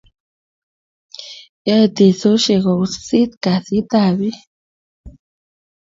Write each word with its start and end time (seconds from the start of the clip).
Yaoe 1.67 1.87
teksoshiek 1.95 2.61
ko 2.65 2.71
wisisit 2.79 3.31
kasit 3.43 3.91
ab 4.01 4.13
bik 4.17 4.37